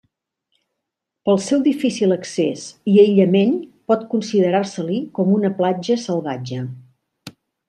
[1.29, 2.63] Pel seu difícil accés
[2.93, 3.53] i aïllament
[3.93, 6.65] pot considerar-se-li com una platja salvatge.